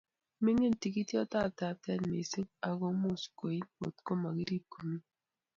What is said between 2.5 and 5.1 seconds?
akomuch koil ngot makirip komye